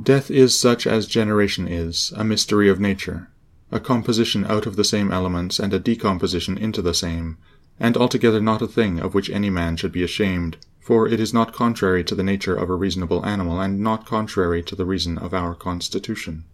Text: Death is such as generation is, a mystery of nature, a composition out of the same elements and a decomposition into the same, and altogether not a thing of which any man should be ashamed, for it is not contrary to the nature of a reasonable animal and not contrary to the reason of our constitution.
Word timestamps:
Death 0.00 0.30
is 0.30 0.56
such 0.56 0.86
as 0.86 1.08
generation 1.08 1.66
is, 1.66 2.12
a 2.14 2.22
mystery 2.22 2.68
of 2.68 2.78
nature, 2.78 3.30
a 3.72 3.80
composition 3.80 4.44
out 4.44 4.64
of 4.64 4.76
the 4.76 4.84
same 4.84 5.10
elements 5.10 5.58
and 5.58 5.74
a 5.74 5.80
decomposition 5.80 6.56
into 6.56 6.80
the 6.80 6.94
same, 6.94 7.36
and 7.80 7.96
altogether 7.96 8.40
not 8.40 8.62
a 8.62 8.68
thing 8.68 9.00
of 9.00 9.12
which 9.12 9.28
any 9.28 9.50
man 9.50 9.76
should 9.76 9.90
be 9.90 10.04
ashamed, 10.04 10.56
for 10.78 11.08
it 11.08 11.18
is 11.18 11.34
not 11.34 11.52
contrary 11.52 12.04
to 12.04 12.14
the 12.14 12.22
nature 12.22 12.54
of 12.54 12.70
a 12.70 12.76
reasonable 12.76 13.26
animal 13.26 13.60
and 13.60 13.80
not 13.80 14.06
contrary 14.06 14.62
to 14.62 14.76
the 14.76 14.86
reason 14.86 15.18
of 15.18 15.34
our 15.34 15.52
constitution. 15.52 16.44